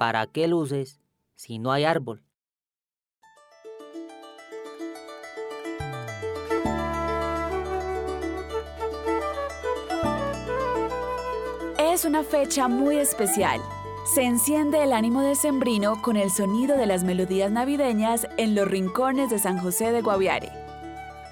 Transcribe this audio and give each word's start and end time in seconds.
¿Para 0.00 0.26
qué 0.26 0.48
luces 0.48 0.98
si 1.34 1.58
no 1.58 1.72
hay 1.72 1.84
árbol? 1.84 2.22
Es 11.78 12.06
una 12.06 12.24
fecha 12.24 12.66
muy 12.66 12.96
especial. 12.96 13.60
Se 14.14 14.22
enciende 14.22 14.82
el 14.82 14.94
ánimo 14.94 15.20
decembrino 15.20 16.00
con 16.00 16.16
el 16.16 16.30
sonido 16.30 16.78
de 16.78 16.86
las 16.86 17.04
melodías 17.04 17.52
navideñas 17.52 18.26
en 18.38 18.54
los 18.54 18.66
rincones 18.66 19.28
de 19.28 19.38
San 19.38 19.58
José 19.58 19.92
de 19.92 20.00
Guaviare. 20.00 20.50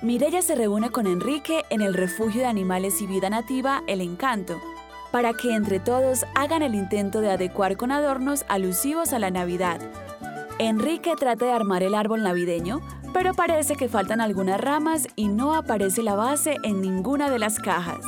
Mirella 0.03 0.43
se 0.43 0.55
reúne 0.57 0.91
con 0.91 1.07
Enrique 1.07 1.63
en 1.71 1.81
el 1.81 1.95
refugio 1.95 2.43
de 2.43 2.49
animales 2.49 3.01
y 3.01 3.07
vida 3.07 3.31
nativa 3.31 3.83
El 3.87 4.03
Encanto, 4.03 4.61
para 5.11 5.33
que 5.33 5.55
entre 5.55 5.81
todos 5.81 6.25
hagan 6.35 6.63
el 6.63 6.75
intento 6.75 7.21
de 7.21 7.31
adecuar 7.31 7.77
con 7.77 7.93
adornos 7.93 8.45
alusivos 8.49 9.13
a 9.13 9.19
la 9.19 9.31
Navidad. 9.31 9.81
Enrique 10.59 11.15
trata 11.19 11.47
de 11.47 11.53
armar 11.53 11.83
el 11.83 11.95
árbol 11.95 12.23
navideño, 12.23 12.81
pero 13.13 13.35
parece 13.35 13.77
que 13.77 13.89
faltan 13.89 14.21
algunas 14.21 14.61
ramas 14.61 15.07
y 15.17 15.29
no 15.29 15.55
aparece 15.55 16.03
la 16.03 16.15
base 16.15 16.57
en 16.63 16.81
ninguna 16.81 17.31
de 17.31 17.39
las 17.39 17.59
cajas. 17.59 18.05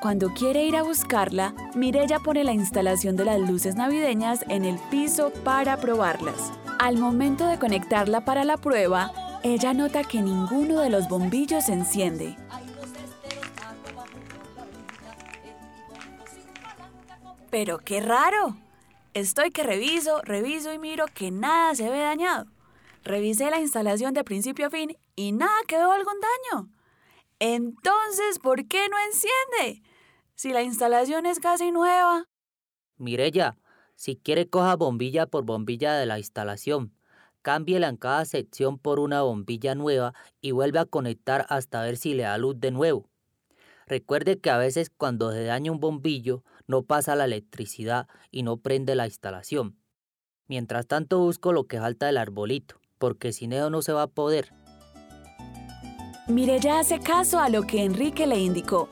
Cuando 0.00 0.30
quiere 0.34 0.64
ir 0.64 0.76
a 0.76 0.82
buscarla, 0.82 1.54
Mirella 1.76 2.18
pone 2.18 2.42
la 2.42 2.52
instalación 2.52 3.14
de 3.14 3.24
las 3.24 3.40
luces 3.40 3.76
navideñas 3.76 4.44
en 4.48 4.64
el 4.64 4.76
piso 4.90 5.30
para 5.44 5.76
probarlas. 5.76 6.52
Al 6.80 6.98
momento 6.98 7.46
de 7.46 7.60
conectarla 7.60 8.24
para 8.24 8.44
la 8.44 8.56
prueba, 8.56 9.12
ella 9.44 9.74
nota 9.74 10.02
que 10.02 10.20
ninguno 10.20 10.80
de 10.80 10.90
los 10.90 11.08
bombillos 11.08 11.66
se 11.66 11.74
enciende. 11.74 12.36
Pero 17.52 17.76
qué 17.80 18.00
raro. 18.00 18.56
Estoy 19.12 19.50
que 19.50 19.62
reviso, 19.62 20.22
reviso 20.22 20.72
y 20.72 20.78
miro 20.78 21.04
que 21.12 21.30
nada 21.30 21.74
se 21.74 21.90
ve 21.90 21.98
dañado. 21.98 22.46
Revisé 23.04 23.50
la 23.50 23.60
instalación 23.60 24.14
de 24.14 24.24
principio 24.24 24.68
a 24.68 24.70
fin 24.70 24.96
y 25.16 25.32
nada 25.32 25.58
quedó 25.68 25.92
algún 25.92 26.14
daño. 26.18 26.70
Entonces, 27.40 28.38
¿por 28.42 28.66
qué 28.68 28.88
no 28.88 28.96
enciende? 29.04 29.82
Si 30.34 30.54
la 30.54 30.62
instalación 30.62 31.26
es 31.26 31.40
casi 31.40 31.72
nueva. 31.72 32.24
Mirella, 32.96 33.58
si 33.96 34.16
quiere 34.16 34.48
coja 34.48 34.74
bombilla 34.74 35.26
por 35.26 35.44
bombilla 35.44 35.92
de 35.92 36.06
la 36.06 36.18
instalación. 36.18 36.96
Cámbiela 37.42 37.88
en 37.88 37.98
cada 37.98 38.24
sección 38.24 38.78
por 38.78 38.98
una 38.98 39.20
bombilla 39.20 39.74
nueva 39.74 40.14
y 40.40 40.52
vuelve 40.52 40.78
a 40.78 40.86
conectar 40.86 41.44
hasta 41.50 41.82
ver 41.82 41.98
si 41.98 42.14
le 42.14 42.22
da 42.22 42.38
luz 42.38 42.58
de 42.58 42.70
nuevo. 42.70 43.10
Recuerde 43.86 44.38
que 44.38 44.48
a 44.48 44.56
veces 44.56 44.88
cuando 44.88 45.32
se 45.32 45.44
daña 45.44 45.70
un 45.70 45.80
bombillo 45.80 46.44
no 46.66 46.82
pasa 46.82 47.16
la 47.16 47.24
electricidad 47.24 48.08
y 48.30 48.42
no 48.42 48.56
prende 48.56 48.94
la 48.94 49.06
instalación. 49.06 49.76
Mientras 50.48 50.86
tanto 50.86 51.18
busco 51.20 51.52
lo 51.52 51.66
que 51.66 51.78
falta 51.78 52.06
del 52.06 52.18
arbolito, 52.18 52.80
porque 52.98 53.32
sin 53.32 53.52
eso 53.52 53.70
no 53.70 53.82
se 53.82 53.92
va 53.92 54.02
a 54.02 54.06
poder. 54.06 54.52
Mirella 56.28 56.78
hace 56.78 57.00
caso 57.00 57.40
a 57.40 57.48
lo 57.48 57.62
que 57.62 57.84
Enrique 57.84 58.26
le 58.26 58.38
indicó, 58.38 58.88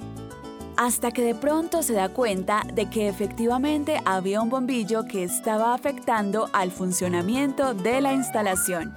hasta 0.77 1.11
que 1.11 1.23
de 1.23 1.35
pronto 1.35 1.83
se 1.83 1.93
da 1.93 2.09
cuenta 2.09 2.63
de 2.73 2.89
que 2.89 3.09
efectivamente 3.09 4.01
había 4.05 4.41
un 4.41 4.49
bombillo 4.49 5.05
que 5.05 5.23
estaba 5.25 5.75
afectando 5.75 6.49
al 6.53 6.71
funcionamiento 6.71 7.75
de 7.75 8.01
la 8.01 8.15
instalación. 8.15 8.95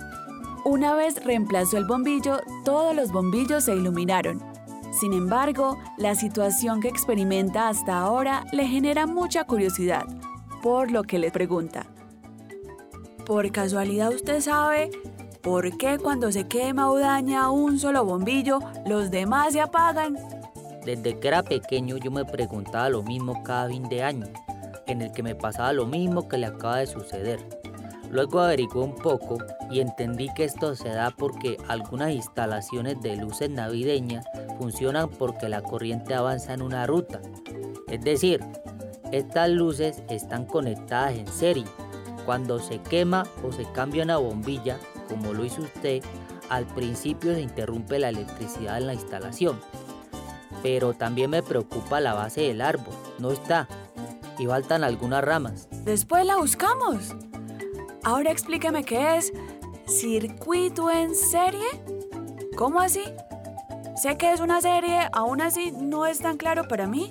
Una 0.65 0.95
vez 0.95 1.23
reemplazó 1.25 1.77
el 1.77 1.85
bombillo, 1.85 2.39
todos 2.63 2.95
los 2.95 3.11
bombillos 3.11 3.65
se 3.65 3.75
iluminaron. 3.75 4.52
Sin 4.99 5.13
embargo, 5.13 5.79
la 5.97 6.13
situación 6.13 6.79
que 6.79 6.87
experimenta 6.87 7.67
hasta 7.67 7.97
ahora 7.97 8.45
le 8.51 8.67
genera 8.67 9.07
mucha 9.07 9.43
curiosidad, 9.43 10.05
por 10.61 10.91
lo 10.91 11.03
que 11.03 11.17
le 11.17 11.31
pregunta. 11.31 11.87
¿Por 13.25 13.51
casualidad 13.51 14.13
usted 14.13 14.39
sabe 14.39 14.91
por 15.41 15.77
qué 15.77 15.97
cuando 15.97 16.31
se 16.31 16.47
quema 16.47 16.91
o 16.91 16.99
daña 16.99 17.49
un 17.49 17.79
solo 17.79 18.05
bombillo, 18.05 18.59
los 18.85 19.09
demás 19.09 19.53
se 19.53 19.61
apagan? 19.61 20.15
Desde 20.85 21.19
que 21.19 21.27
era 21.27 21.41
pequeño 21.41 21.97
yo 21.97 22.11
me 22.11 22.25
preguntaba 22.25 22.89
lo 22.89 23.01
mismo 23.01 23.41
cada 23.43 23.69
fin 23.69 23.89
de 23.89 24.03
año, 24.03 24.27
en 24.85 25.01
el 25.01 25.11
que 25.11 25.23
me 25.23 25.33
pasaba 25.33 25.73
lo 25.73 25.87
mismo 25.87 26.27
que 26.27 26.37
le 26.37 26.45
acaba 26.45 26.77
de 26.77 26.87
suceder. 26.87 27.62
Luego 28.09 28.39
averigué 28.41 28.79
un 28.79 28.95
poco 28.95 29.37
y 29.71 29.79
entendí 29.79 30.29
que 30.33 30.43
esto 30.43 30.75
se 30.75 30.89
da 30.89 31.11
porque 31.11 31.57
algunas 31.67 32.11
instalaciones 32.11 33.01
de 33.01 33.15
luces 33.15 33.49
navideñas 33.49 34.25
funcionan 34.59 35.09
porque 35.09 35.49
la 35.49 35.61
corriente 35.61 36.13
avanza 36.13 36.53
en 36.53 36.61
una 36.61 36.85
ruta. 36.85 37.21
Es 37.87 38.01
decir, 38.01 38.39
estas 39.11 39.49
luces 39.49 40.03
están 40.09 40.45
conectadas 40.45 41.13
en 41.15 41.27
serie. 41.27 41.65
Cuando 42.25 42.59
se 42.59 42.79
quema 42.79 43.23
o 43.43 43.51
se 43.51 43.65
cambia 43.71 44.03
una 44.03 44.17
bombilla, 44.17 44.77
como 45.09 45.33
lo 45.33 45.43
hizo 45.43 45.61
usted, 45.61 46.03
al 46.49 46.65
principio 46.67 47.33
se 47.33 47.41
interrumpe 47.41 47.99
la 47.99 48.09
electricidad 48.09 48.77
en 48.77 48.87
la 48.87 48.93
instalación 48.93 49.59
pero 50.63 50.93
también 50.93 51.29
me 51.29 51.43
preocupa 51.43 51.99
la 51.99 52.13
base 52.13 52.41
del 52.41 52.61
árbol. 52.61 52.95
No 53.19 53.31
está. 53.31 53.67
Y 54.39 54.47
faltan 54.47 54.83
algunas 54.83 55.23
ramas. 55.23 55.67
Después 55.83 56.25
la 56.25 56.37
buscamos. 56.37 57.13
Ahora 58.03 58.31
explíqueme 58.31 58.83
qué 58.83 59.17
es 59.17 59.31
circuito 59.87 60.91
en 60.91 61.15
serie. 61.15 61.65
¿Cómo 62.57 62.79
así? 62.79 63.03
Sé 63.95 64.17
que 64.17 64.33
es 64.33 64.41
una 64.41 64.59
serie, 64.59 65.07
aún 65.13 65.41
así 65.41 65.71
no 65.71 66.05
es 66.05 66.19
tan 66.19 66.37
claro 66.37 66.67
para 66.67 66.85
mí. 66.87 67.09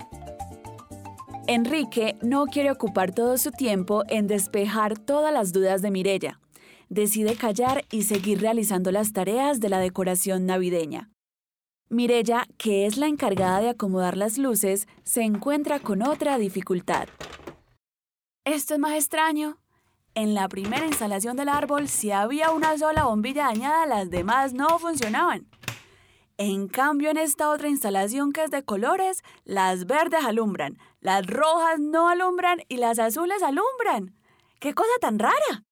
Enrique 1.47 2.16
no 2.22 2.44
quiere 2.44 2.70
ocupar 2.70 3.14
todo 3.14 3.38
su 3.38 3.50
tiempo 3.53 4.03
en 4.08 4.26
despejar 4.26 4.98
todas 4.98 5.32
las 5.32 5.53
dudas 5.53 5.80
de 5.80 5.91
Mirella. 5.91 6.41
Decide 6.88 7.36
callar 7.36 7.84
y 7.91 8.03
seguir 8.03 8.41
realizando 8.42 8.92
las 8.92 9.12
tareas 9.12 9.60
de 9.60 9.70
la 9.70 9.78
decoración 9.78 10.44
navideña. 10.44 11.10
Mirella, 11.88 12.47
que 12.59 12.86
es 12.86 12.97
la 12.97 13.06
encargada 13.06 13.60
de 13.60 13.70
acomodar 13.70 14.16
las 14.16 14.36
luces, 14.36 14.86
se 15.04 15.22
encuentra 15.22 15.80
con 15.80 16.03
otra 16.03 16.36
dificultad. 16.38 17.09
Esto 18.44 18.74
es 18.74 18.80
más 18.80 18.94
extraño. 18.94 19.62
En 20.15 20.34
la 20.34 20.49
primera 20.49 20.87
instalación 20.87 21.37
del 21.37 21.49
árbol, 21.49 21.89
si 21.89 22.11
había 22.11 22.50
una 22.50 22.77
sola 22.78 23.05
bombilla 23.05 23.47
dañada, 23.47 23.87
las 23.87 24.11
demás 24.11 24.53
no 24.53 24.78
funcionaban. 24.78 25.47
En 26.37 26.69
cambio, 26.69 27.11
en 27.11 27.19
esta 27.19 27.50
otra 27.50 27.69
instalación 27.69 28.33
que 28.33 28.45
es 28.45 28.51
de 28.51 28.62
colores, 28.62 29.22
las 29.45 29.87
verdes 29.87 30.25
alumbran, 30.25 30.78
las 31.01 31.27
rojas 31.27 31.78
no 31.78 32.09
alumbran 32.09 32.61
y 32.69 32.77
las 32.77 32.99
azules 32.99 33.43
alumbran. 33.43 34.15
¡Qué 34.61 34.75
cosa 34.75 34.93
tan 35.01 35.19
rara! 35.19 35.65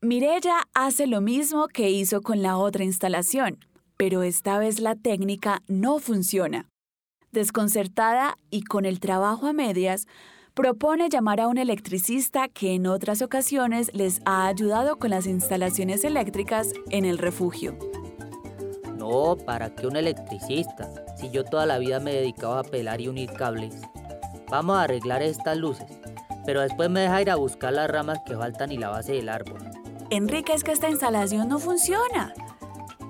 Mirella 0.00 0.62
hace 0.74 1.06
lo 1.06 1.20
mismo 1.20 1.68
que 1.68 1.90
hizo 1.90 2.22
con 2.22 2.42
la 2.42 2.56
otra 2.56 2.84
instalación 2.84 3.58
pero 4.02 4.24
esta 4.24 4.58
vez 4.58 4.80
la 4.80 4.96
técnica 4.96 5.62
no 5.68 6.00
funciona. 6.00 6.68
Desconcertada 7.30 8.36
y 8.50 8.62
con 8.62 8.84
el 8.84 8.98
trabajo 8.98 9.46
a 9.46 9.52
medias, 9.52 10.08
propone 10.54 11.08
llamar 11.08 11.40
a 11.40 11.48
un 11.48 11.56
electricista 11.56 12.48
que 12.48 12.74
en 12.74 12.86
otras 12.86 13.22
ocasiones 13.22 13.90
les 13.94 14.20
ha 14.26 14.46
ayudado 14.46 14.98
con 14.98 15.10
las 15.10 15.26
instalaciones 15.26 16.04
eléctricas 16.04 16.74
en 16.90 17.06
el 17.06 17.16
refugio. 17.16 17.78
No, 18.96 19.36
¿para 19.36 19.74
qué 19.74 19.86
un 19.86 19.96
electricista? 19.96 20.90
Si 21.16 21.30
yo 21.30 21.44
toda 21.44 21.64
la 21.64 21.78
vida 21.78 22.00
me 22.00 22.12
dedicaba 22.12 22.60
a 22.60 22.64
pelar 22.64 23.00
y 23.00 23.08
unir 23.08 23.32
cables. 23.32 23.80
Vamos 24.50 24.76
a 24.76 24.82
arreglar 24.82 25.22
estas 25.22 25.56
luces, 25.56 25.86
pero 26.44 26.60
después 26.60 26.90
me 26.90 27.00
deja 27.00 27.22
ir 27.22 27.30
a 27.30 27.36
buscar 27.36 27.72
las 27.72 27.90
ramas 27.90 28.18
que 28.26 28.36
faltan 28.36 28.70
y 28.72 28.76
la 28.76 28.90
base 28.90 29.12
del 29.12 29.30
árbol. 29.30 29.62
Enrique, 30.10 30.52
es 30.52 30.62
que 30.62 30.72
esta 30.72 30.90
instalación 30.90 31.48
no 31.48 31.58
funciona. 31.58 32.34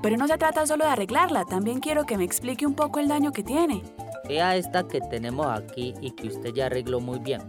Pero 0.00 0.16
no 0.16 0.28
se 0.28 0.38
trata 0.38 0.66
solo 0.66 0.84
de 0.84 0.90
arreglarla, 0.90 1.44
también 1.44 1.80
quiero 1.80 2.06
que 2.06 2.16
me 2.16 2.24
explique 2.24 2.66
un 2.66 2.74
poco 2.74 3.00
el 3.00 3.08
daño 3.08 3.32
que 3.32 3.42
tiene. 3.42 3.82
Vea 4.28 4.56
esta 4.56 4.86
que 4.86 5.00
tenemos 5.00 5.46
aquí 5.46 5.94
y 6.00 6.12
que 6.12 6.28
usted 6.28 6.54
ya 6.54 6.66
arregló 6.66 7.00
muy 7.00 7.18
bien. 7.18 7.42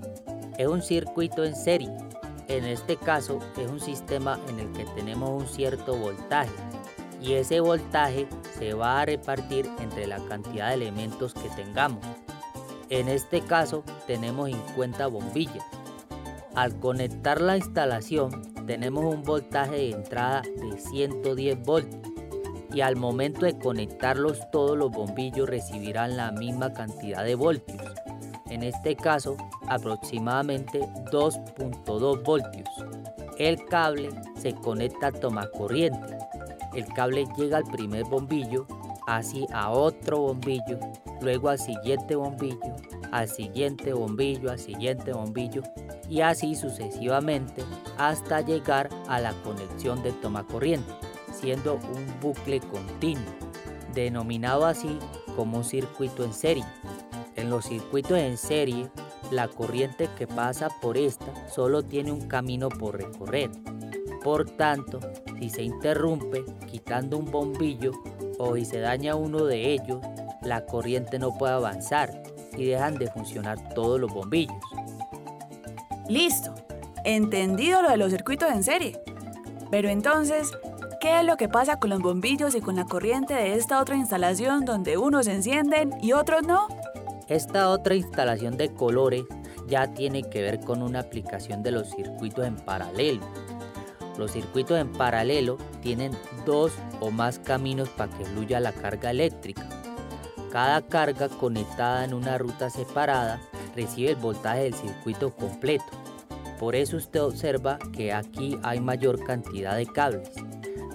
Es 0.57 0.67
un 0.67 0.81
circuito 0.81 1.43
en 1.43 1.55
serie. 1.55 1.91
En 2.47 2.65
este 2.65 2.97
caso 2.97 3.39
es 3.57 3.69
un 3.69 3.79
sistema 3.79 4.39
en 4.49 4.59
el 4.59 4.71
que 4.71 4.85
tenemos 4.95 5.29
un 5.29 5.47
cierto 5.47 5.95
voltaje 5.95 6.51
y 7.21 7.33
ese 7.33 7.59
voltaje 7.61 8.27
se 8.57 8.73
va 8.73 9.01
a 9.01 9.05
repartir 9.05 9.69
entre 9.79 10.07
la 10.07 10.19
cantidad 10.25 10.69
de 10.69 10.75
elementos 10.75 11.33
que 11.33 11.49
tengamos. 11.55 12.03
En 12.89 13.07
este 13.07 13.41
caso 13.41 13.83
tenemos 14.07 14.49
50 14.49 15.07
bombillas. 15.07 15.63
Al 16.53 16.79
conectar 16.79 17.41
la 17.41 17.57
instalación 17.57 18.41
tenemos 18.65 19.05
un 19.05 19.23
voltaje 19.23 19.75
de 19.75 19.89
entrada 19.91 20.41
de 20.41 20.77
110 20.77 21.63
voltios 21.63 22.02
y 22.73 22.81
al 22.81 22.95
momento 22.95 23.45
de 23.45 23.57
conectarlos 23.57 24.49
todos 24.51 24.77
los 24.77 24.91
bombillos 24.91 25.47
recibirán 25.47 26.17
la 26.17 26.31
misma 26.31 26.73
cantidad 26.73 27.23
de 27.23 27.35
voltios. 27.35 27.81
En 28.49 28.63
este 28.63 28.95
caso 28.95 29.37
aproximadamente 29.67 30.81
2.2 31.11 32.23
voltios. 32.23 32.69
El 33.37 33.65
cable 33.65 34.09
se 34.35 34.53
conecta 34.53 35.07
a 35.07 35.11
toma 35.11 35.47
corriente. 35.49 36.17
El 36.75 36.85
cable 36.93 37.25
llega 37.37 37.57
al 37.57 37.63
primer 37.63 38.03
bombillo, 38.05 38.67
así 39.07 39.45
a 39.53 39.71
otro 39.71 40.19
bombillo, 40.19 40.79
luego 41.21 41.49
al 41.49 41.59
siguiente 41.59 42.15
bombillo, 42.15 42.59
al 43.11 43.27
siguiente 43.27 43.93
bombillo, 43.93 44.51
al 44.51 44.59
siguiente 44.59 45.13
bombillo 45.13 45.61
y 46.09 46.21
así 46.21 46.55
sucesivamente 46.55 47.63
hasta 47.97 48.41
llegar 48.41 48.89
a 49.07 49.19
la 49.19 49.33
conexión 49.43 50.03
de 50.03 50.11
toma 50.13 50.45
corriente, 50.45 50.91
un 51.43 52.19
bucle 52.21 52.61
continuo, 52.61 53.25
denominado 53.93 54.65
así 54.65 54.97
como 55.35 55.57
un 55.57 55.63
circuito 55.63 56.23
en 56.23 56.33
serie. 56.33 56.65
En 57.35 57.49
los 57.49 57.65
circuitos 57.65 58.17
en 58.17 58.37
serie, 58.37 58.89
la 59.29 59.47
corriente 59.49 60.09
que 60.17 60.25
pasa 60.25 60.69
por 60.81 60.97
esta 60.97 61.25
solo 61.49 61.83
tiene 61.83 62.11
un 62.11 62.27
camino 62.27 62.69
por 62.69 62.97
recorrer. 62.97 63.49
Por 64.23 64.49
tanto, 64.51 64.99
si 65.37 65.49
se 65.49 65.63
interrumpe 65.63 66.45
quitando 66.71 67.17
un 67.17 67.29
bombillo 67.29 67.91
o 68.39 68.55
si 68.55 68.63
se 68.63 68.79
daña 68.79 69.15
uno 69.15 69.43
de 69.43 69.73
ellos, 69.73 69.99
la 70.43 70.65
corriente 70.65 71.19
no 71.19 71.37
puede 71.37 71.53
avanzar 71.53 72.23
y 72.55 72.65
dejan 72.65 72.95
de 72.95 73.11
funcionar 73.11 73.73
todos 73.73 73.99
los 73.99 74.13
bombillos. 74.13 74.55
Listo, 76.07 76.53
entendido 77.03 77.81
lo 77.81 77.89
de 77.89 77.97
los 77.97 78.11
circuitos 78.11 78.49
en 78.49 78.63
serie. 78.63 78.99
Pero 79.71 79.89
entonces, 79.89 80.51
¿qué 81.03 81.19
es 81.19 81.25
lo 81.25 81.35
que 81.35 81.49
pasa 81.49 81.79
con 81.79 81.89
los 81.89 81.99
bombillos 81.99 82.55
y 82.55 82.61
con 82.61 82.77
la 82.77 82.85
corriente 82.85 83.33
de 83.33 83.55
esta 83.55 83.81
otra 83.81 83.97
instalación 83.97 84.63
donde 84.63 84.95
unos 84.97 85.27
encienden 85.27 85.91
y 86.01 86.13
otros 86.13 86.43
no? 86.43 86.69
Esta 87.27 87.69
otra 87.71 87.95
instalación 87.95 88.55
de 88.55 88.73
colores 88.73 89.25
ya 89.67 89.93
tiene 89.93 90.23
que 90.23 90.41
ver 90.41 90.61
con 90.61 90.81
una 90.81 91.01
aplicación 91.01 91.61
de 91.61 91.71
los 91.71 91.89
circuitos 91.89 92.47
en 92.47 92.55
paralelo. 92.55 93.19
Los 94.17 94.31
circuitos 94.31 94.79
en 94.79 94.93
paralelo 94.93 95.57
tienen 95.81 96.13
dos 96.45 96.71
o 97.01 97.11
más 97.11 97.37
caminos 97.37 97.89
para 97.89 98.17
que 98.17 98.23
fluya 98.23 98.61
la 98.61 98.71
carga 98.71 99.11
eléctrica. 99.11 99.67
Cada 100.53 100.83
carga 100.83 101.27
conectada 101.27 102.05
en 102.05 102.13
una 102.13 102.37
ruta 102.37 102.69
separada 102.69 103.41
recibe 103.75 104.11
el 104.11 104.15
voltaje 104.15 104.63
del 104.63 104.73
circuito 104.73 105.35
completo. 105.35 105.83
Por 106.61 106.77
eso 106.77 106.95
usted 106.95 107.21
observa 107.21 107.77
que 107.91 108.13
aquí 108.13 108.57
hay 108.63 108.79
mayor 108.79 109.21
cantidad 109.25 109.75
de 109.75 109.85
cables. 109.85 110.31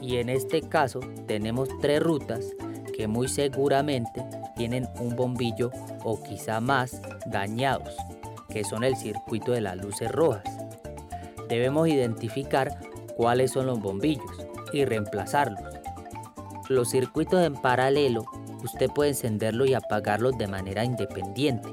Y 0.09 0.17
en 0.17 0.31
este 0.31 0.63
caso 0.63 1.01
tenemos 1.27 1.69
tres 1.83 2.03
rutas 2.03 2.47
que 2.97 3.07
muy 3.07 3.29
seguramente 3.29 4.25
tienen 4.57 4.89
un 4.99 5.15
bombillo 5.15 5.71
o 6.03 6.23
quizá 6.23 6.63
más 6.63 7.03
dañados, 7.27 7.95
que 8.49 8.65
son 8.65 8.85
el 8.85 8.97
circuito 8.97 9.53
de 9.53 9.61
las 9.61 9.77
luces 9.77 10.11
rojas. 10.11 10.45
Debemos 11.51 11.89
identificar 11.89 12.79
cuáles 13.19 13.51
son 13.51 13.67
los 13.67 13.81
bombillos 13.81 14.47
y 14.73 14.87
reemplazarlos. 14.87 15.61
Los 16.71 16.89
circuitos 16.89 17.45
en 17.45 17.53
paralelo 17.53 18.25
usted 18.65 18.89
puede 18.89 19.11
encenderlo 19.11 19.67
y 19.67 19.75
apagarlos 19.75 20.39
de 20.39 20.49
manera 20.49 20.85
independiente. 20.85 21.69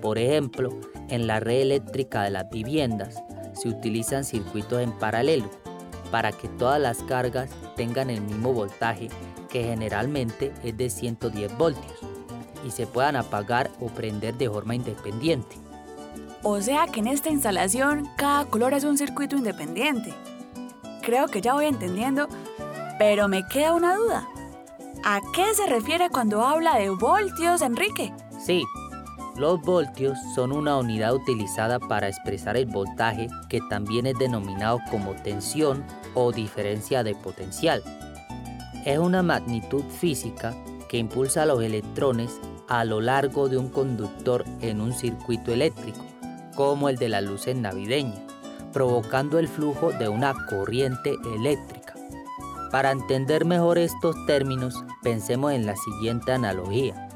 Por 0.00 0.18
ejemplo, 0.18 0.78
en 1.08 1.26
la 1.26 1.40
red 1.40 1.62
eléctrica 1.62 2.22
de 2.22 2.30
las 2.30 2.48
viviendas 2.50 3.20
se 3.52 3.68
utilizan 3.68 4.22
circuitos 4.22 4.80
en 4.80 4.96
paralelo 4.96 5.50
para 6.10 6.32
que 6.32 6.48
todas 6.48 6.80
las 6.80 6.98
cargas 7.02 7.50
tengan 7.76 8.10
el 8.10 8.20
mismo 8.20 8.52
voltaje 8.52 9.08
que 9.48 9.64
generalmente 9.64 10.52
es 10.62 10.76
de 10.76 10.90
110 10.90 11.56
voltios 11.56 11.98
y 12.66 12.70
se 12.70 12.86
puedan 12.86 13.16
apagar 13.16 13.70
o 13.80 13.86
prender 13.86 14.34
de 14.34 14.48
forma 14.48 14.74
independiente. 14.74 15.56
O 16.42 16.60
sea 16.60 16.86
que 16.86 17.00
en 17.00 17.08
esta 17.08 17.30
instalación 17.30 18.08
cada 18.16 18.44
color 18.46 18.72
es 18.72 18.84
un 18.84 18.98
circuito 18.98 19.36
independiente. 19.36 20.14
Creo 21.02 21.26
que 21.28 21.40
ya 21.40 21.54
voy 21.54 21.66
entendiendo, 21.66 22.28
pero 22.98 23.28
me 23.28 23.46
queda 23.48 23.72
una 23.72 23.96
duda. 23.96 24.28
¿A 25.04 25.20
qué 25.34 25.54
se 25.54 25.66
refiere 25.66 26.10
cuando 26.10 26.44
habla 26.44 26.76
de 26.76 26.90
voltios, 26.90 27.62
Enrique? 27.62 28.12
Sí, 28.44 28.64
los 29.38 29.60
voltios 29.62 30.18
son 30.34 30.50
una 30.50 30.76
unidad 30.76 31.14
utilizada 31.14 31.78
para 31.78 32.08
expresar 32.08 32.56
el 32.56 32.66
voltaje 32.66 33.28
que 33.48 33.60
también 33.70 34.06
es 34.06 34.18
denominado 34.18 34.80
como 34.90 35.12
tensión 35.12 35.84
o 36.14 36.32
diferencia 36.32 37.04
de 37.04 37.14
potencial. 37.14 37.82
Es 38.84 38.98
una 38.98 39.22
magnitud 39.22 39.84
física 39.84 40.54
que 40.88 40.98
impulsa 40.98 41.46
los 41.46 41.62
electrones 41.62 42.40
a 42.68 42.84
lo 42.84 43.00
largo 43.00 43.48
de 43.48 43.58
un 43.58 43.68
conductor 43.68 44.44
en 44.60 44.80
un 44.80 44.92
circuito 44.92 45.52
eléctrico, 45.52 46.04
como 46.56 46.88
el 46.88 46.96
de 46.96 47.08
las 47.08 47.22
luces 47.22 47.54
navideñas, 47.54 48.20
provocando 48.72 49.38
el 49.38 49.46
flujo 49.46 49.92
de 49.92 50.08
una 50.08 50.34
corriente 50.48 51.14
eléctrica. 51.34 51.94
Para 52.72 52.90
entender 52.90 53.44
mejor 53.44 53.78
estos 53.78 54.14
términos, 54.26 54.74
pensemos 55.02 55.52
en 55.52 55.64
la 55.64 55.76
siguiente 55.76 56.32
analogía. 56.32 57.07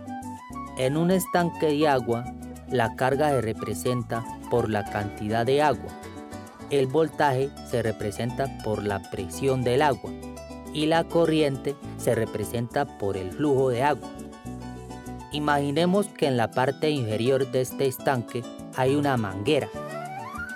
En 0.78 0.96
un 0.96 1.10
estanque 1.10 1.66
de 1.66 1.86
agua, 1.86 2.24
la 2.68 2.96
carga 2.96 3.28
se 3.28 3.42
representa 3.42 4.24
por 4.50 4.70
la 4.70 4.84
cantidad 4.84 5.44
de 5.44 5.60
agua. 5.60 5.90
El 6.70 6.86
voltaje 6.86 7.50
se 7.70 7.82
representa 7.82 8.46
por 8.64 8.82
la 8.82 9.02
presión 9.10 9.62
del 9.62 9.82
agua 9.82 10.10
y 10.72 10.86
la 10.86 11.04
corriente 11.04 11.76
se 11.98 12.14
representa 12.14 12.86
por 12.98 13.18
el 13.18 13.30
flujo 13.32 13.68
de 13.68 13.82
agua. 13.82 14.08
Imaginemos 15.32 16.06
que 16.08 16.26
en 16.26 16.38
la 16.38 16.50
parte 16.50 16.88
inferior 16.90 17.50
de 17.50 17.60
este 17.60 17.86
estanque 17.86 18.42
hay 18.76 18.94
una 18.94 19.18
manguera. 19.18 19.68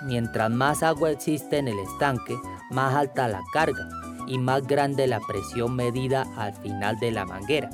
Mientras 0.03 0.49
más 0.49 0.81
agua 0.81 1.11
existe 1.11 1.57
en 1.57 1.67
el 1.67 1.77
estanque, 1.77 2.35
más 2.71 2.95
alta 2.95 3.27
la 3.27 3.43
carga 3.53 3.87
y 4.27 4.39
más 4.39 4.65
grande 4.65 5.05
la 5.05 5.19
presión 5.19 5.75
medida 5.75 6.25
al 6.37 6.53
final 6.55 6.97
de 6.99 7.11
la 7.11 7.25
manguera. 7.25 7.69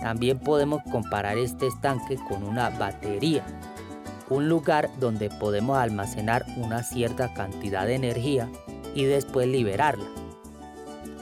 También 0.00 0.38
podemos 0.38 0.82
comparar 0.90 1.38
este 1.38 1.66
estanque 1.66 2.16
con 2.28 2.42
una 2.42 2.70
batería, 2.70 3.44
un 4.28 4.48
lugar 4.48 4.90
donde 4.98 5.30
podemos 5.30 5.78
almacenar 5.78 6.46
una 6.56 6.82
cierta 6.82 7.34
cantidad 7.34 7.86
de 7.86 7.94
energía 7.94 8.48
y 8.94 9.04
después 9.04 9.46
liberarla. 9.48 10.06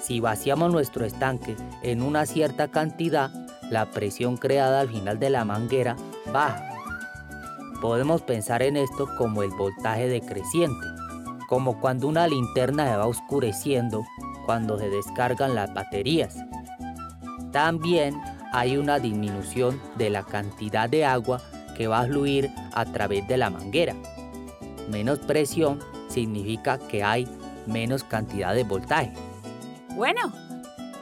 Si 0.01 0.21
vaciamos 0.21 0.73
nuestro 0.73 1.05
estanque 1.05 1.57
en 1.83 2.03
una 2.03 2.25
cierta 2.25 2.69
cantidad, 2.69 3.31
la 3.71 3.91
presión 3.91 4.37
creada 4.37 4.81
al 4.81 4.89
final 4.89 5.19
de 5.19 5.31
la 5.31 5.45
manguera 5.45 5.97
baja. 6.33 6.71
Podemos 7.81 8.23
pensar 8.23 8.63
en 8.63 8.77
esto 8.77 9.09
como 9.17 9.43
el 9.43 9.51
voltaje 9.51 10.09
decreciente 10.09 10.87
como 11.49 11.81
cuando 11.81 12.07
una 12.07 12.29
linterna 12.29 12.87
se 12.87 12.97
va 12.97 13.07
oscureciendo 13.07 14.05
cuando 14.45 14.79
se 14.79 14.91
descargan 14.91 15.55
las 15.55 15.73
baterías. 15.73 16.37
También 17.51 18.21
hay 18.53 18.77
una 18.77 18.99
disminución 18.99 19.81
de 19.97 20.11
la 20.11 20.23
cantidad 20.23 20.89
de 20.89 21.05
agua 21.05 21.43
que 21.77 21.87
va 21.87 22.01
a 22.01 22.07
fluir 22.07 22.51
a 22.73 22.85
través 22.87 23.27
de 23.29 23.37
la 23.37 23.51
manguera. 23.51 23.95
Menos 24.91 25.19
presión 25.21 25.81
significa 26.09 26.79
que 26.79 27.03
hay 27.05 27.29
menos 27.67 28.05
cantidad 28.05 28.55
de 28.55 28.65
voltaje. 28.65 29.13
Bueno, 29.95 30.33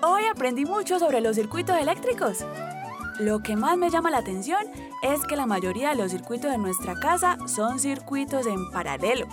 hoy 0.03 0.23
aprendí 0.31 0.65
mucho 0.65 0.99
sobre 0.99 1.21
los 1.21 1.37
circuitos 1.37 1.79
eléctricos. 1.79 2.45
Lo 3.21 3.41
que 3.41 3.57
más 3.57 3.79
me 3.79 3.91
llama 3.91 4.11
la 4.11 4.19
atención 4.19 4.61
es 5.03 5.25
que 5.27 5.37
la 5.37 5.47
mayoría 5.47 5.91
de 5.91 5.97
los 5.97 6.11
circuitos 6.11 6.51
de 6.51 6.59
nuestra 6.59 6.95
casa 6.95 7.39
son 7.47 7.79
circuitos 7.79 8.47
en 8.47 8.71
paralelo 8.71 9.27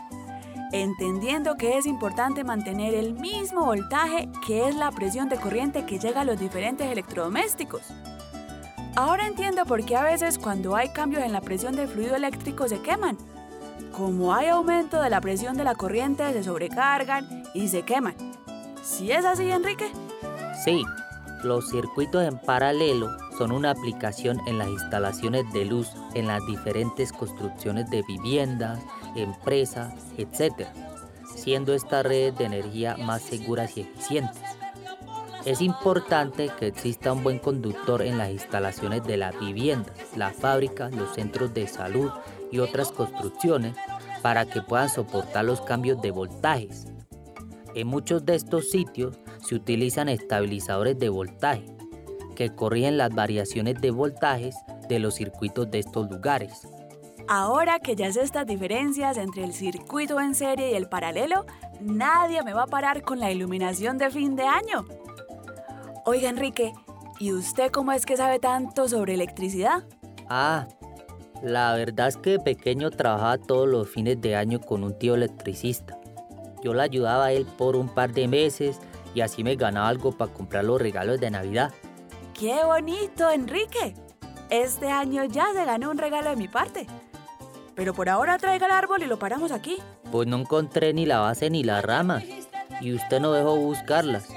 entendiendo 0.74 1.56
que 1.56 1.78
es 1.78 1.86
importante 1.86 2.44
mantener 2.44 2.96
el 2.96 3.14
mismo 3.14 3.64
voltaje 3.64 4.28
que 4.46 4.68
es 4.68 4.76
la 4.76 4.92
presión 4.92 5.30
de 5.30 5.38
corriente 5.38 5.86
que 5.86 6.00
llega 6.00 6.22
a 6.22 6.26
los 6.26 6.40
diferentes 6.40 6.92
electrodomésticos. 6.92 7.84
Ahora 8.96 9.28
entiendo 9.28 9.66
por 9.66 9.86
qué 9.86 9.96
a 9.96 10.04
veces 10.04 10.40
cuando 10.40 10.76
hay 10.76 10.90
cambios 10.90 11.24
en 11.24 11.32
la 11.32 11.42
presión 11.42 11.76
del 11.76 11.88
fluido 11.88 12.16
eléctrico 12.16 12.68
se 12.68 12.82
queman. 12.82 13.18
Como 13.92 14.34
hay 14.34 14.48
aumento 14.48 15.00
de 15.00 15.12
la 15.12 15.22
presión 15.22 15.56
de 15.56 15.64
la 15.64 15.76
corriente, 15.76 16.34
se 16.34 16.44
sobrecargan 16.44 17.44
y 17.54 17.68
se 17.68 17.84
queman. 17.84 18.16
¿Sí 18.82 19.12
es 19.12 19.26
así, 19.26 19.52
Enrique? 19.52 19.92
Sí, 20.64 20.84
los 21.44 21.70
circuitos 21.70 22.24
en 22.24 22.40
paralelo 22.40 23.16
son 23.38 23.52
una 23.52 23.72
aplicación 23.72 24.40
en 24.48 24.58
las 24.58 24.70
instalaciones 24.70 25.44
de 25.54 25.66
luz 25.66 25.92
en 26.16 26.28
las 26.28 26.44
diferentes 26.48 27.12
construcciones 27.12 27.90
de 27.92 28.02
viviendas, 28.08 28.80
empresas, 29.16 29.94
etc., 30.18 30.68
siendo 31.36 31.74
estas 31.74 32.06
redes 32.06 32.38
de 32.38 32.46
energía 32.46 32.98
más 32.98 33.22
seguras 33.22 33.78
y 33.78 33.82
eficientes. 33.82 34.42
Es 35.46 35.62
importante 35.62 36.50
que 36.58 36.68
exista 36.68 37.12
un 37.12 37.22
buen 37.22 37.38
conductor 37.38 38.02
en 38.02 38.18
las 38.18 38.32
instalaciones 38.32 39.04
de 39.04 39.18
las 39.18 39.38
viviendas, 39.38 39.94
las 40.16 40.36
fábricas, 40.36 40.96
los 40.96 41.14
centros 41.16 41.54
de 41.54 41.68
salud 41.68 42.12
y 42.50 42.60
otras 42.60 42.92
construcciones 42.92 43.76
para 44.22 44.46
que 44.46 44.62
puedan 44.62 44.88
soportar 44.88 45.44
los 45.44 45.60
cambios 45.60 46.02
de 46.02 46.12
voltajes. 46.12 46.86
En 47.76 47.88
muchos 47.88 48.26
de 48.26 48.36
estos 48.36 48.70
sitios 48.70 49.18
se 49.40 49.56
utilizan 49.56 50.08
estabilizadores 50.08 50.98
de 50.98 51.10
voltaje 51.10 51.66
que 52.36 52.56
corrigen 52.56 52.98
las 52.98 53.14
variaciones 53.14 53.82
de 53.82 53.92
voltajes 53.92 54.56
de 54.88 55.00
los 55.00 55.16
circuitos 55.16 55.70
de 55.70 55.80
estos 55.80 56.10
lugares. 56.10 56.68
Ahora 57.28 57.80
que 57.80 57.96
ya 57.96 58.12
sé 58.12 58.22
estas 58.22 58.46
diferencias 58.46 59.18
entre 59.18 59.44
el 59.44 59.54
circuito 59.54 60.20
en 60.20 60.36
serie 60.36 60.72
y 60.72 60.76
el 60.76 60.90
paralelo, 60.90 61.46
nadie 61.80 62.44
me 62.44 62.54
va 62.54 62.64
a 62.64 62.68
parar 62.68 63.02
con 63.02 63.20
la 63.20 63.32
iluminación 63.32 63.98
de 63.98 64.10
fin 64.10 64.36
de 64.36 64.44
año. 64.44 64.86
Oiga, 66.06 66.30
Enrique, 66.30 66.74
¿y 67.20 67.32
usted 67.32 67.72
cómo 67.72 67.94
es 67.94 68.06
que 68.06 68.18
sabe 68.18 68.40
tanto 68.40 68.90
sobre 68.90 69.14
electricidad? 69.14 69.84
Ah, 70.30 70.68
la 71.42 71.74
verdad 71.76 72.10
es 72.10 72.18
que 72.18 72.32
de 72.32 72.40
pequeño 72.40 72.92
trabajaba 72.92 73.38
todos 73.38 73.68
los 73.68 73.90
fines 73.90 74.20
de 74.20 74.36
año 74.36 74.60
con 74.60 74.84
un 74.84 74.98
tío 74.98 75.16
electricista. 75.16 75.98
Yo 76.62 76.74
le 76.74 76.82
ayudaba 76.82 77.26
a 77.26 77.32
él 77.32 77.46
por 77.46 77.76
un 77.76 77.88
par 77.88 78.14
de 78.14 78.28
meses 78.28 78.80
y 79.16 79.22
así 79.22 79.44
me 79.44 79.56
ganaba 79.56 79.88
algo 79.88 80.12
para 80.12 80.32
comprar 80.32 80.66
los 80.66 80.82
regalos 80.82 81.20
de 81.20 81.32
Navidad. 81.32 81.72
¡Qué 82.34 82.64
bonito, 82.66 83.30
Enrique! 83.30 83.94
Este 84.50 84.90
año 84.90 85.24
ya 85.26 85.48
se 85.54 85.66
ganó 85.66 85.92
un 85.92 85.98
regalo 85.98 86.30
de 86.30 86.36
mi 86.36 86.48
parte. 86.48 86.88
Pero 87.76 87.94
por 87.94 88.10
ahora 88.10 88.38
traiga 88.38 88.68
el 88.68 88.72
árbol 88.72 89.02
y 89.04 89.08
lo 89.08 89.18
paramos 89.18 89.52
aquí. 89.52 89.78
Pues 90.12 90.28
no 90.28 90.38
encontré 90.38 90.94
ni 90.94 91.06
la 91.06 91.20
base 91.20 91.50
ni 91.50 91.64
las 91.64 91.84
ramas. 91.84 92.24
Y 92.82 92.94
usted 92.94 93.20
no 93.20 93.32
dejó 93.32 93.56
buscarlas. 93.56 94.28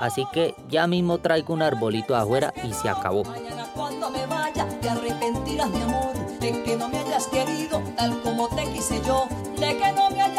Así 0.00 0.26
que 0.32 0.54
ya 0.68 0.86
mismo 0.86 1.18
traigo 1.18 1.54
un 1.54 1.62
arbolito 1.62 2.14
afuera 2.14 2.52
y 2.62 2.72
se 2.72 2.88
acabó. 2.88 3.24
Mañana 3.24 3.66
cuando 3.74 4.10
me 4.10 4.26
vaya 4.26 4.66
te 4.80 4.88
arrepentirás 4.88 5.70
mi 5.70 5.80
amor 5.82 6.14
de 6.38 6.62
que 6.62 6.76
no 6.76 6.88
me 6.88 6.98
hayas 6.98 7.26
querido 7.28 7.82
tal 7.96 8.20
como 8.22 8.48
te 8.48 8.64
quise 8.72 9.00
yo, 9.06 9.26
de 9.58 9.76
que 9.76 9.92
no 9.92 10.10
me 10.10 10.20
hayas 10.20 10.35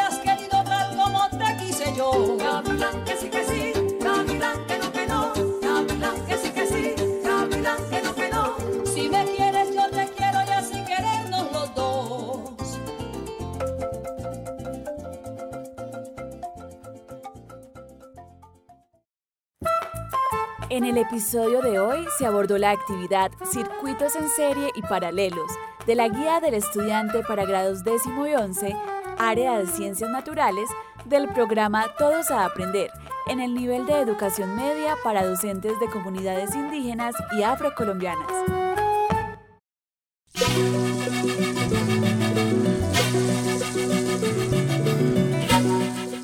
En 20.78 20.84
el 20.84 20.96
episodio 20.96 21.60
de 21.60 21.80
hoy 21.80 22.06
se 22.18 22.24
abordó 22.24 22.56
la 22.56 22.70
actividad 22.70 23.32
Circuitos 23.50 24.14
en 24.14 24.28
serie 24.28 24.70
y 24.76 24.82
paralelos 24.82 25.50
de 25.88 25.96
la 25.96 26.06
Guía 26.06 26.38
del 26.38 26.54
Estudiante 26.54 27.24
para 27.26 27.44
grados 27.44 27.82
décimo 27.82 28.28
y 28.28 28.34
once, 28.36 28.76
Área 29.18 29.58
de 29.58 29.66
Ciencias 29.66 30.08
Naturales, 30.08 30.70
del 31.04 31.26
programa 31.30 31.92
Todos 31.98 32.30
a 32.30 32.44
Aprender, 32.44 32.92
en 33.26 33.40
el 33.40 33.54
nivel 33.54 33.86
de 33.86 33.98
educación 33.98 34.54
media 34.54 34.94
para 35.02 35.26
docentes 35.26 35.80
de 35.80 35.90
comunidades 35.90 36.54
indígenas 36.54 37.16
y 37.36 37.42
afrocolombianas. 37.42 38.30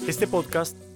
Este 0.06 0.28
podcast 0.28 0.76